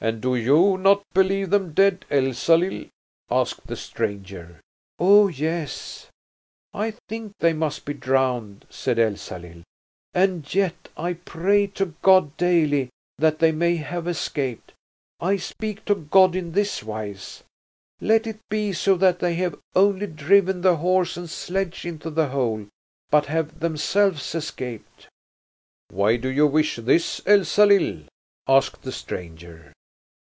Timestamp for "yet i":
10.54-11.14